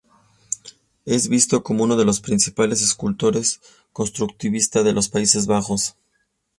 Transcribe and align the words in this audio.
Es 1.05 1.29
visto 1.29 1.61
como 1.61 1.83
uno 1.83 1.95
de 1.95 2.05
los 2.05 2.21
principales 2.21 2.81
escultores 2.81 3.61
constructivistas 3.93 4.83
de 4.83 4.93
los 4.93 5.09
Países 5.09 5.45
Bajos. 5.45 5.95